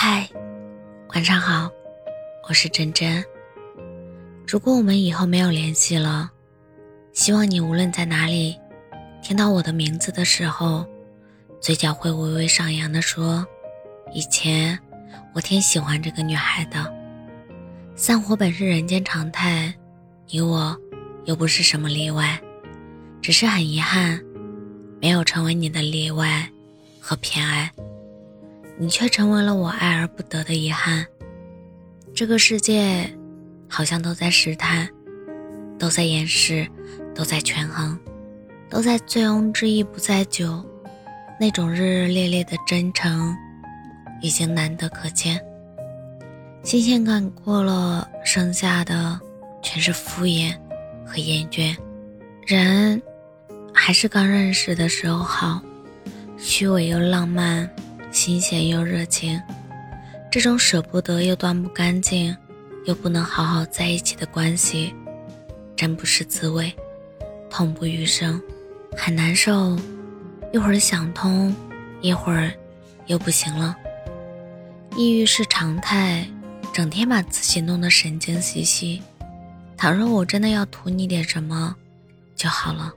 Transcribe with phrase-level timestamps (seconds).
[0.00, 0.30] 嗨，
[1.08, 1.68] 晚上好，
[2.48, 3.20] 我是真真。
[4.46, 6.30] 如果我们以后没有联系了，
[7.12, 8.56] 希望你无论在哪里，
[9.24, 10.86] 听到我的名字的时候，
[11.60, 13.44] 嘴角会微微上扬的说
[14.14, 14.78] ：“以前
[15.34, 16.94] 我挺喜欢这个女孩的。”
[17.96, 19.74] 散伙本是人间常态，
[20.28, 20.80] 你我
[21.24, 22.40] 又不是什么例外，
[23.20, 24.22] 只是很遗憾，
[25.02, 26.48] 没有成为你的例外
[27.00, 27.68] 和偏爱。
[28.80, 31.04] 你却成为了我爱而不得的遗憾。
[32.14, 33.10] 这个世界，
[33.68, 34.88] 好像都在试探，
[35.78, 36.68] 都在掩饰，
[37.14, 37.98] 都在权衡，
[38.70, 40.64] 都在醉翁之意不在酒。
[41.40, 43.36] 那种日日烈烈的真诚，
[44.20, 45.40] 已经难得可见。
[46.62, 49.20] 新鲜感过了，剩下的
[49.62, 50.54] 全是敷衍
[51.04, 51.76] 和厌倦。
[52.46, 53.00] 人，
[53.72, 55.60] 还是刚认识的时候好，
[56.36, 57.68] 虚伪又浪漫。
[58.18, 59.40] 新鲜又热情，
[60.28, 62.36] 这种舍不得又断不干净，
[62.84, 64.92] 又不能好好在一起的关系，
[65.76, 66.74] 真不是滋味，
[67.48, 68.42] 痛不欲生，
[68.96, 69.78] 很难受。
[70.52, 71.54] 一会儿想通，
[72.00, 72.52] 一会儿
[73.06, 73.76] 又不行了。
[74.96, 76.28] 抑郁是常态，
[76.74, 79.00] 整天把自己弄得神经兮兮。
[79.76, 81.72] 倘若我真的要图你点什么，
[82.34, 82.92] 就好了。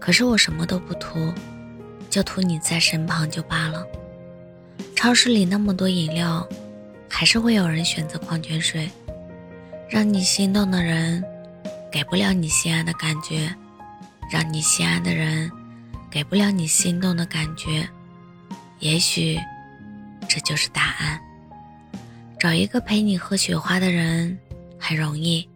[0.00, 1.32] 可是我什么都不图，
[2.10, 3.86] 就图你在身旁就罢了。
[4.94, 6.48] 超市里那么多饮料，
[7.08, 8.88] 还是会有人选择矿泉水。
[9.88, 11.22] 让你心动的人，
[11.92, 13.48] 给不了你心安的感觉；
[14.32, 15.50] 让你心安的人，
[16.10, 17.86] 给不了你心动的感觉。
[18.78, 19.38] 也许，
[20.26, 21.20] 这就是答案。
[22.38, 24.36] 找一个陪你喝雪花的人
[24.78, 25.46] 很容易，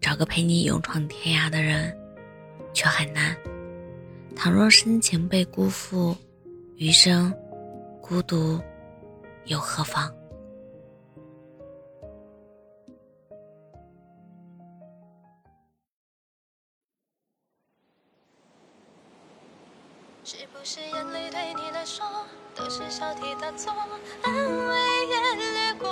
[0.00, 1.94] 找个陪你勇闯天涯的人
[2.74, 3.34] 却很难。
[4.36, 6.14] 倘若深情被辜负，
[6.76, 7.34] 余生。
[8.06, 8.60] 孤独
[9.46, 10.12] 又何妨？
[20.22, 22.04] 是不是眼泪对你来说
[22.54, 23.72] 都是小题大做，
[24.22, 25.88] 安慰也略过？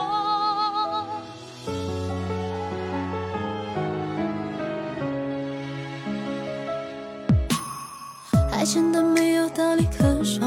[8.52, 10.42] 爱真的没有道理可说。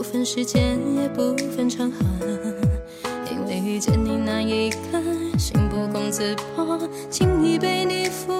[0.00, 2.26] 不分时间，也不分场合，
[3.30, 4.98] 因为遇见你那一刻，
[5.38, 6.80] 心不攻自破，
[7.10, 8.32] 轻易被你俘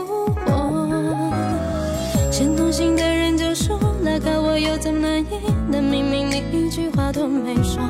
[0.47, 1.31] 获。
[2.33, 5.27] 先动心的人就说，那个我又怎么能赢？
[5.71, 7.83] 但明明你一句话都没说，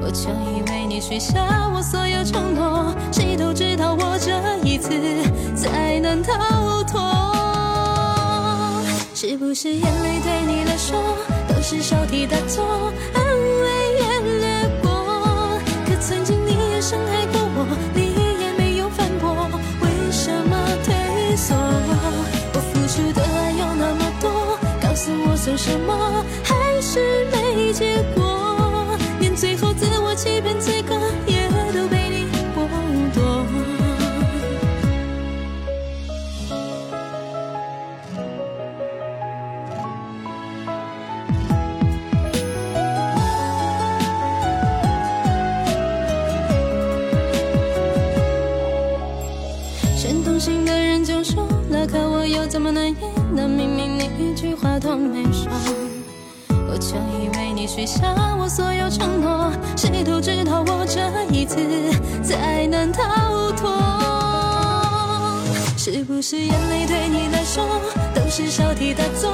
[0.00, 4.30] 我就以为你许下我所有承诺，谁都知道我这
[4.64, 4.88] 一次
[5.56, 7.02] 才能逃脱。
[9.16, 10.96] 是不是眼泪对你来说？
[11.72, 15.58] 是小题大做，安慰也略过。
[15.86, 18.12] 可曾经你也伤害过我，你
[18.42, 19.48] 也没有反驳，
[19.80, 21.54] 为什么退缩？
[22.52, 26.22] 我付出的爱有那么多，告诉我算什么？
[26.44, 29.71] 还是没结果，连最后
[52.46, 52.96] 怎么能赢？
[53.34, 55.50] 那明明你一句话都没说，
[56.68, 61.00] 我就以为你许下我所有承诺，谁都知道我这
[61.34, 61.56] 一次
[62.22, 63.02] 再难逃
[63.52, 63.70] 脱。
[65.76, 67.64] 是不是眼泪对你来说
[68.14, 69.30] 都是小题大做，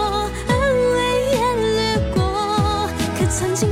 [0.48, 0.58] 安
[0.94, 0.96] 慰
[1.32, 2.22] 也略过？
[3.19, 3.68] 可曾经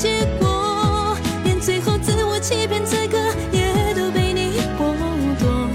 [0.00, 3.18] 结果，连最后自我欺骗资格
[3.52, 4.96] 也都被你剥
[5.38, 5.68] 夺。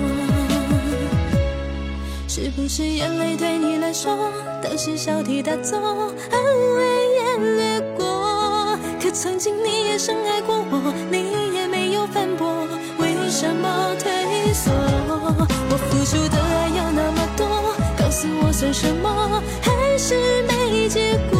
[2.28, 4.18] 是不是眼泪对你来说
[4.64, 5.78] 都是小题大做，
[6.32, 6.42] 安
[6.76, 6.82] 慰
[7.14, 8.76] 也略过？
[9.00, 12.68] 可曾经你也深爱过我，你也没有反驳，
[12.98, 14.72] 为什么退缩？
[15.70, 17.46] 我付出的爱有那么多，
[17.96, 19.40] 告诉我算什么？
[19.62, 20.16] 还是
[20.48, 21.35] 没结果。